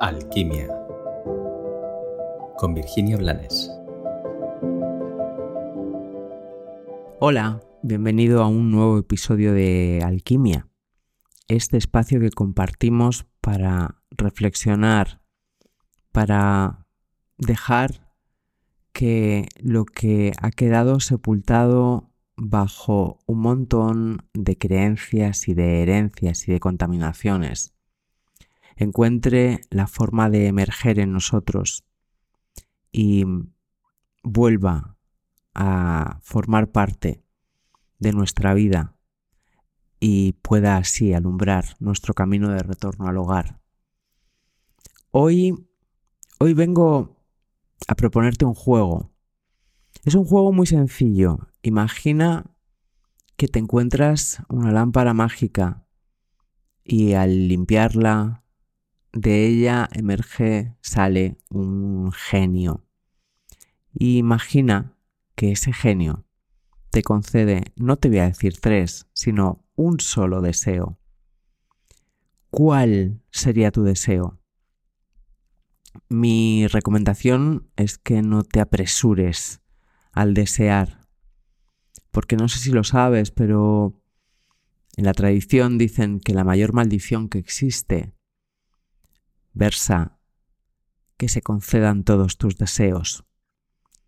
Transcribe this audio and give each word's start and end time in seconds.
Alquimia. 0.00 0.68
Con 2.56 2.72
Virginia 2.72 3.16
Blanes. 3.16 3.68
Hola, 7.18 7.60
bienvenido 7.82 8.44
a 8.44 8.46
un 8.46 8.70
nuevo 8.70 8.98
episodio 8.98 9.52
de 9.52 10.00
Alquimia, 10.04 10.68
este 11.48 11.78
espacio 11.78 12.20
que 12.20 12.30
compartimos 12.30 13.26
para 13.40 14.00
reflexionar, 14.10 15.20
para 16.12 16.86
dejar 17.36 18.08
que 18.92 19.48
lo 19.60 19.84
que 19.84 20.32
ha 20.40 20.52
quedado 20.52 21.00
sepultado 21.00 22.12
bajo 22.36 23.18
un 23.26 23.40
montón 23.40 24.28
de 24.32 24.56
creencias 24.56 25.48
y 25.48 25.54
de 25.54 25.82
herencias 25.82 26.46
y 26.46 26.52
de 26.52 26.60
contaminaciones 26.60 27.77
encuentre 28.84 29.60
la 29.70 29.86
forma 29.86 30.30
de 30.30 30.46
emerger 30.46 30.98
en 30.98 31.12
nosotros 31.12 31.84
y 32.90 33.24
vuelva 34.22 34.96
a 35.54 36.20
formar 36.22 36.70
parte 36.70 37.22
de 37.98 38.12
nuestra 38.12 38.54
vida 38.54 38.96
y 40.00 40.32
pueda 40.34 40.76
así 40.76 41.12
alumbrar 41.12 41.76
nuestro 41.80 42.14
camino 42.14 42.50
de 42.50 42.60
retorno 42.60 43.08
al 43.08 43.16
hogar. 43.16 43.60
Hoy, 45.10 45.54
hoy 46.38 46.54
vengo 46.54 47.16
a 47.86 47.94
proponerte 47.94 48.44
un 48.44 48.54
juego. 48.54 49.10
Es 50.04 50.14
un 50.14 50.24
juego 50.24 50.52
muy 50.52 50.66
sencillo. 50.66 51.48
Imagina 51.62 52.54
que 53.36 53.48
te 53.48 53.58
encuentras 53.58 54.42
una 54.48 54.70
lámpara 54.70 55.14
mágica 55.14 55.84
y 56.84 57.14
al 57.14 57.48
limpiarla, 57.48 58.44
de 59.12 59.46
ella 59.46 59.88
emerge, 59.92 60.74
sale 60.80 61.38
un 61.50 62.12
genio. 62.12 62.84
imagina 63.92 64.96
que 65.34 65.52
ese 65.52 65.72
genio 65.72 66.26
te 66.90 67.02
concede, 67.02 67.72
no 67.76 67.96
te 67.96 68.08
voy 68.08 68.18
a 68.18 68.28
decir 68.28 68.60
tres, 68.60 69.06
sino 69.12 69.64
un 69.74 70.00
solo 70.00 70.40
deseo. 70.40 70.98
¿Cuál 72.50 73.22
sería 73.30 73.70
tu 73.70 73.82
deseo? 73.82 74.40
Mi 76.08 76.66
recomendación 76.66 77.70
es 77.76 77.98
que 77.98 78.22
no 78.22 78.42
te 78.42 78.60
apresures 78.60 79.60
al 80.12 80.34
desear, 80.34 81.00
porque 82.10 82.36
no 82.36 82.48
sé 82.48 82.58
si 82.58 82.70
lo 82.70 82.84
sabes, 82.84 83.30
pero 83.30 84.00
en 84.96 85.04
la 85.04 85.12
tradición 85.12 85.78
dicen 85.78 86.20
que 86.20 86.34
la 86.34 86.44
mayor 86.44 86.72
maldición 86.72 87.28
que 87.28 87.38
existe 87.38 88.17
versa 89.58 90.18
que 91.16 91.28
se 91.28 91.42
concedan 91.42 92.04
todos 92.04 92.38
tus 92.38 92.56
deseos. 92.56 93.24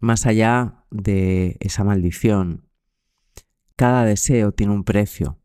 Más 0.00 0.24
allá 0.24 0.84
de 0.90 1.56
esa 1.60 1.84
maldición, 1.84 2.68
cada 3.76 4.04
deseo 4.04 4.52
tiene 4.52 4.72
un 4.72 4.84
precio. 4.84 5.38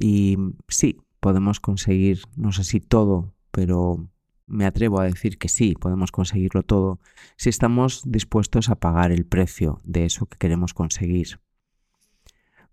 Y 0.00 0.36
sí, 0.68 1.00
podemos 1.20 1.58
conseguir, 1.60 2.20
no 2.36 2.52
sé 2.52 2.64
si 2.64 2.80
todo, 2.80 3.34
pero 3.50 4.10
me 4.46 4.66
atrevo 4.66 5.00
a 5.00 5.04
decir 5.04 5.38
que 5.38 5.48
sí, 5.48 5.74
podemos 5.74 6.12
conseguirlo 6.12 6.62
todo 6.62 7.00
si 7.36 7.48
estamos 7.48 8.02
dispuestos 8.06 8.68
a 8.68 8.76
pagar 8.76 9.12
el 9.12 9.26
precio 9.26 9.80
de 9.84 10.04
eso 10.04 10.26
que 10.26 10.38
queremos 10.38 10.74
conseguir. 10.74 11.40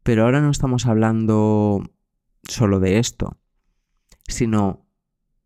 Pero 0.03 0.23
ahora 0.23 0.41
no 0.41 0.51
estamos 0.51 0.85
hablando 0.85 1.81
solo 2.43 2.79
de 2.79 2.99
esto, 2.99 3.37
sino 4.27 4.85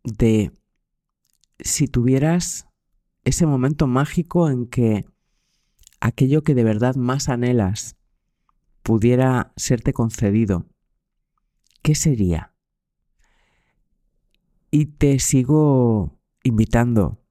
de 0.04 0.52
si 1.62 1.88
tuvieras 1.88 2.68
ese 3.24 3.46
momento 3.46 3.86
mágico 3.86 4.48
en 4.48 4.66
que 4.66 5.04
aquello 6.00 6.42
que 6.42 6.54
de 6.54 6.64
verdad 6.64 6.96
más 6.96 7.28
anhelas 7.28 7.96
pudiera 8.82 9.52
serte 9.56 9.92
concedido, 9.92 10.66
¿qué 11.82 11.94
sería? 11.94 12.54
Y 14.70 14.86
te 14.86 15.18
sigo 15.18 16.18
invitando 16.42 17.22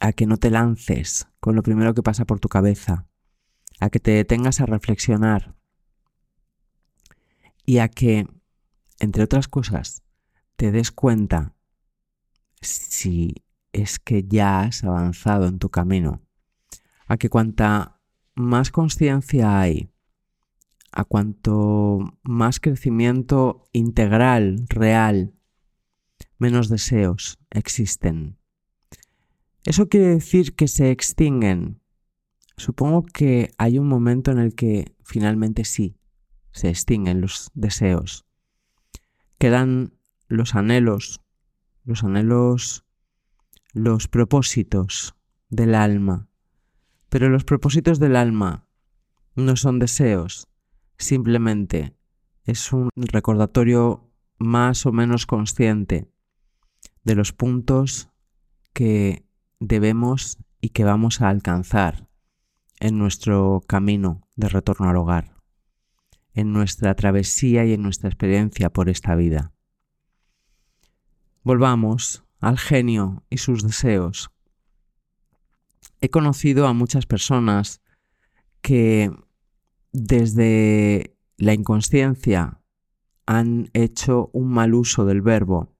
a 0.00 0.12
que 0.12 0.26
no 0.26 0.36
te 0.36 0.50
lances 0.50 1.26
con 1.40 1.56
lo 1.56 1.62
primero 1.62 1.94
que 1.94 2.02
pasa 2.02 2.24
por 2.24 2.40
tu 2.40 2.48
cabeza, 2.48 3.08
a 3.80 3.90
que 3.90 4.00
te 4.00 4.12
detengas 4.12 4.60
a 4.60 4.66
reflexionar 4.66 5.56
y 7.64 7.78
a 7.78 7.88
que, 7.88 8.26
entre 9.00 9.24
otras 9.24 9.48
cosas, 9.48 10.02
te 10.56 10.70
des 10.70 10.92
cuenta 10.92 11.54
si 12.60 13.34
es 13.80 13.98
que 13.98 14.24
ya 14.26 14.60
has 14.60 14.84
avanzado 14.84 15.46
en 15.46 15.58
tu 15.58 15.70
camino. 15.70 16.22
A 17.06 17.16
que 17.16 17.28
cuanta 17.28 18.00
más 18.34 18.70
conciencia 18.70 19.60
hay, 19.60 19.90
a 20.92 21.04
cuanto 21.04 22.18
más 22.22 22.60
crecimiento 22.60 23.68
integral, 23.72 24.64
real, 24.68 25.34
menos 26.38 26.68
deseos 26.68 27.38
existen. 27.50 28.38
¿Eso 29.64 29.88
quiere 29.88 30.06
decir 30.06 30.54
que 30.54 30.68
se 30.68 30.90
extinguen? 30.90 31.80
Supongo 32.56 33.04
que 33.04 33.50
hay 33.58 33.78
un 33.78 33.86
momento 33.86 34.30
en 34.30 34.38
el 34.38 34.54
que 34.54 34.96
finalmente 35.04 35.64
sí, 35.64 35.98
se 36.52 36.70
extinguen 36.70 37.20
los 37.20 37.50
deseos. 37.54 38.24
Quedan 39.38 39.94
los 40.26 40.54
anhelos, 40.54 41.20
los 41.84 42.02
anhelos 42.02 42.87
los 43.72 44.08
propósitos 44.08 45.14
del 45.48 45.74
alma. 45.74 46.28
Pero 47.08 47.28
los 47.28 47.44
propósitos 47.44 47.98
del 47.98 48.16
alma 48.16 48.66
no 49.34 49.56
son 49.56 49.78
deseos, 49.78 50.48
simplemente 50.98 51.94
es 52.44 52.72
un 52.72 52.90
recordatorio 52.96 54.10
más 54.38 54.86
o 54.86 54.92
menos 54.92 55.26
consciente 55.26 56.10
de 57.04 57.14
los 57.14 57.32
puntos 57.32 58.08
que 58.72 59.26
debemos 59.60 60.38
y 60.60 60.70
que 60.70 60.84
vamos 60.84 61.20
a 61.20 61.28
alcanzar 61.28 62.08
en 62.80 62.98
nuestro 62.98 63.62
camino 63.66 64.28
de 64.36 64.48
retorno 64.48 64.88
al 64.88 64.96
hogar, 64.96 65.34
en 66.32 66.52
nuestra 66.52 66.94
travesía 66.94 67.64
y 67.64 67.72
en 67.72 67.82
nuestra 67.82 68.08
experiencia 68.08 68.70
por 68.70 68.88
esta 68.88 69.14
vida. 69.14 69.52
Volvamos 71.42 72.24
al 72.40 72.58
genio 72.58 73.24
y 73.30 73.38
sus 73.38 73.62
deseos. 73.62 74.30
He 76.00 76.10
conocido 76.10 76.66
a 76.66 76.72
muchas 76.72 77.06
personas 77.06 77.80
que 78.60 79.10
desde 79.92 81.16
la 81.36 81.54
inconsciencia 81.54 82.60
han 83.26 83.70
hecho 83.72 84.30
un 84.32 84.48
mal 84.48 84.74
uso 84.74 85.04
del 85.04 85.22
verbo 85.22 85.74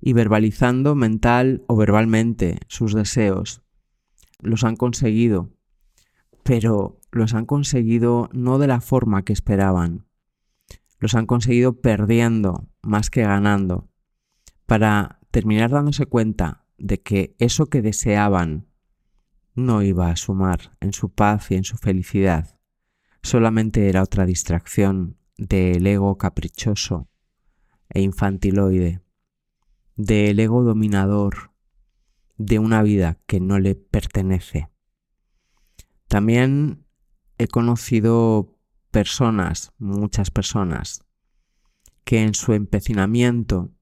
y 0.00 0.12
verbalizando 0.12 0.94
mental 0.94 1.64
o 1.66 1.76
verbalmente 1.76 2.58
sus 2.68 2.94
deseos, 2.94 3.62
los 4.40 4.64
han 4.64 4.76
conseguido, 4.76 5.50
pero 6.42 6.98
los 7.10 7.32
han 7.34 7.46
conseguido 7.46 8.28
no 8.32 8.58
de 8.58 8.66
la 8.66 8.80
forma 8.80 9.24
que 9.24 9.32
esperaban, 9.32 10.06
los 10.98 11.14
han 11.14 11.26
conseguido 11.26 11.80
perdiendo 11.80 12.68
más 12.82 13.08
que 13.08 13.22
ganando, 13.22 13.88
para 14.66 15.20
terminar 15.34 15.72
dándose 15.72 16.06
cuenta 16.06 16.64
de 16.78 17.02
que 17.02 17.34
eso 17.40 17.66
que 17.66 17.82
deseaban 17.82 18.68
no 19.56 19.82
iba 19.82 20.08
a 20.08 20.14
sumar 20.14 20.76
en 20.78 20.92
su 20.92 21.12
paz 21.12 21.50
y 21.50 21.56
en 21.56 21.64
su 21.64 21.76
felicidad, 21.76 22.60
solamente 23.20 23.88
era 23.88 24.04
otra 24.04 24.26
distracción 24.26 25.18
del 25.36 25.84
ego 25.88 26.16
caprichoso 26.18 27.08
e 27.88 28.00
infantiloide, 28.00 29.02
del 29.96 30.38
ego 30.38 30.62
dominador 30.62 31.50
de 32.36 32.60
una 32.60 32.84
vida 32.84 33.18
que 33.26 33.40
no 33.40 33.58
le 33.58 33.74
pertenece. 33.74 34.68
También 36.06 36.86
he 37.38 37.48
conocido 37.48 38.56
personas, 38.92 39.72
muchas 39.78 40.30
personas, 40.30 41.04
que 42.04 42.22
en 42.22 42.34
su 42.34 42.52
empecinamiento 42.52 43.72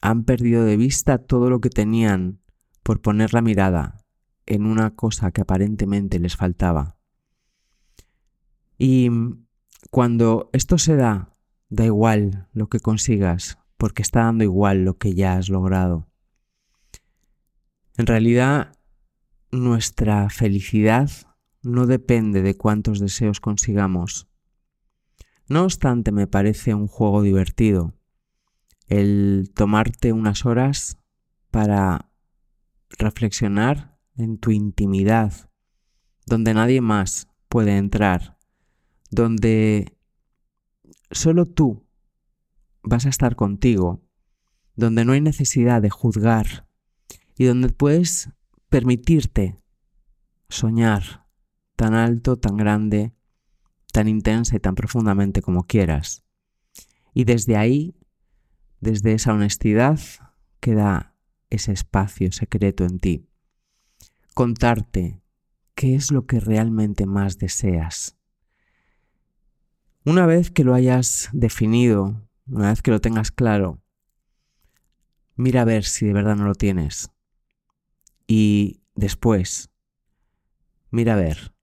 han 0.00 0.24
perdido 0.24 0.64
de 0.64 0.76
vista 0.76 1.18
todo 1.18 1.50
lo 1.50 1.60
que 1.60 1.70
tenían 1.70 2.40
por 2.82 3.00
poner 3.00 3.34
la 3.34 3.42
mirada 3.42 4.04
en 4.46 4.66
una 4.66 4.94
cosa 4.94 5.32
que 5.32 5.40
aparentemente 5.40 6.18
les 6.18 6.36
faltaba. 6.36 6.96
Y 8.78 9.10
cuando 9.90 10.50
esto 10.52 10.78
se 10.78 10.96
da, 10.96 11.36
da 11.68 11.84
igual 11.84 12.48
lo 12.52 12.68
que 12.68 12.80
consigas, 12.80 13.58
porque 13.76 14.02
está 14.02 14.20
dando 14.24 14.44
igual 14.44 14.84
lo 14.84 14.98
que 14.98 15.14
ya 15.14 15.34
has 15.34 15.48
logrado. 15.48 16.06
En 17.96 18.06
realidad, 18.06 18.78
nuestra 19.50 20.28
felicidad 20.30 21.10
no 21.62 21.86
depende 21.86 22.42
de 22.42 22.56
cuántos 22.56 23.00
deseos 23.00 23.40
consigamos. 23.40 24.28
No 25.48 25.64
obstante, 25.64 26.12
me 26.12 26.26
parece 26.26 26.74
un 26.74 26.86
juego 26.86 27.22
divertido 27.22 27.95
el 28.86 29.50
tomarte 29.54 30.12
unas 30.12 30.46
horas 30.46 30.98
para 31.50 32.10
reflexionar 32.90 33.98
en 34.16 34.38
tu 34.38 34.50
intimidad, 34.50 35.50
donde 36.26 36.54
nadie 36.54 36.80
más 36.80 37.28
puede 37.48 37.76
entrar, 37.76 38.38
donde 39.10 39.96
solo 41.10 41.46
tú 41.46 41.86
vas 42.82 43.06
a 43.06 43.08
estar 43.08 43.36
contigo, 43.36 44.02
donde 44.74 45.04
no 45.04 45.12
hay 45.12 45.20
necesidad 45.20 45.82
de 45.82 45.90
juzgar 45.90 46.68
y 47.36 47.44
donde 47.44 47.68
puedes 47.68 48.30
permitirte 48.68 49.56
soñar 50.48 51.26
tan 51.76 51.94
alto, 51.94 52.36
tan 52.38 52.56
grande, 52.56 53.12
tan 53.92 54.08
intensa 54.08 54.56
y 54.56 54.60
tan 54.60 54.74
profundamente 54.74 55.42
como 55.42 55.64
quieras. 55.64 56.24
Y 57.12 57.24
desde 57.24 57.56
ahí, 57.56 57.94
desde 58.86 59.14
esa 59.14 59.34
honestidad, 59.34 59.98
queda 60.60 61.12
ese 61.50 61.72
espacio 61.72 62.30
secreto 62.30 62.84
en 62.84 63.00
ti. 63.00 63.28
Contarte 64.32 65.20
qué 65.74 65.96
es 65.96 66.12
lo 66.12 66.26
que 66.26 66.38
realmente 66.38 67.04
más 67.04 67.38
deseas. 67.38 68.16
Una 70.04 70.24
vez 70.24 70.52
que 70.52 70.62
lo 70.62 70.72
hayas 70.72 71.30
definido, 71.32 72.28
una 72.46 72.68
vez 72.68 72.80
que 72.80 72.92
lo 72.92 73.00
tengas 73.00 73.32
claro, 73.32 73.82
mira 75.34 75.62
a 75.62 75.64
ver 75.64 75.82
si 75.82 76.06
de 76.06 76.12
verdad 76.12 76.36
no 76.36 76.44
lo 76.44 76.54
tienes. 76.54 77.10
Y 78.28 78.82
después, 78.94 79.68
mira 80.92 81.14
a 81.14 81.16
ver, 81.16 81.56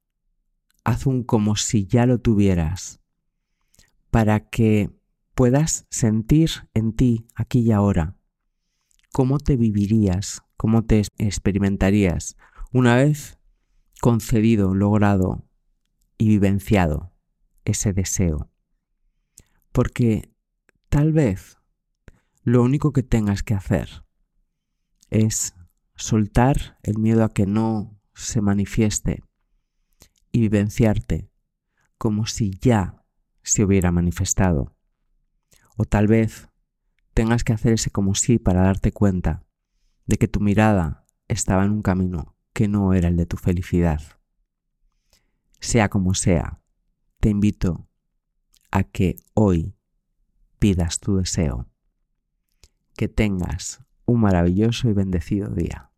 haz 0.83 1.05
un 1.05 1.23
como 1.23 1.55
si 1.55 1.85
ya 1.85 2.05
lo 2.05 2.19
tuvieras, 2.19 2.99
para 4.11 4.41
que 4.41 4.89
puedas 5.33 5.85
sentir 5.89 6.49
en 6.73 6.93
ti, 6.93 7.27
aquí 7.35 7.59
y 7.59 7.71
ahora, 7.71 8.17
cómo 9.11 9.39
te 9.39 9.57
vivirías, 9.57 10.41
cómo 10.57 10.83
te 10.85 11.03
experimentarías 11.17 12.35
una 12.71 12.95
vez 12.95 13.39
concedido, 14.01 14.73
logrado 14.73 15.47
y 16.17 16.27
vivenciado 16.27 17.13
ese 17.65 17.93
deseo. 17.93 18.49
Porque 19.71 20.29
tal 20.89 21.13
vez 21.13 21.57
lo 22.43 22.61
único 22.61 22.91
que 22.91 23.03
tengas 23.03 23.43
que 23.43 23.53
hacer 23.53 24.03
es 25.09 25.55
soltar 25.95 26.77
el 26.83 26.97
miedo 26.97 27.23
a 27.23 27.29
que 27.29 27.45
no 27.45 27.99
se 28.13 28.41
manifieste 28.41 29.23
y 30.31 30.41
vivenciarte 30.41 31.29
como 31.97 32.25
si 32.25 32.51
ya 32.59 33.05
se 33.43 33.63
hubiera 33.63 33.91
manifestado. 33.91 34.72
O 35.77 35.85
tal 35.85 36.07
vez 36.07 36.49
tengas 37.13 37.43
que 37.43 37.53
hacer 37.53 37.73
ese 37.73 37.89
como 37.89 38.15
si 38.15 38.39
para 38.39 38.63
darte 38.63 38.91
cuenta 38.91 39.45
de 40.05 40.17
que 40.17 40.27
tu 40.27 40.39
mirada 40.39 41.05
estaba 41.27 41.63
en 41.65 41.71
un 41.71 41.81
camino 41.81 42.35
que 42.53 42.67
no 42.67 42.93
era 42.93 43.07
el 43.07 43.17
de 43.17 43.25
tu 43.25 43.37
felicidad. 43.37 44.01
Sea 45.59 45.89
como 45.89 46.13
sea, 46.13 46.61
te 47.19 47.29
invito 47.29 47.87
a 48.69 48.83
que 48.83 49.15
hoy 49.33 49.75
pidas 50.59 50.99
tu 50.99 51.17
deseo. 51.17 51.67
Que 52.95 53.07
tengas 53.07 53.83
un 54.05 54.21
maravilloso 54.21 54.89
y 54.89 54.93
bendecido 54.93 55.49
día. 55.49 55.92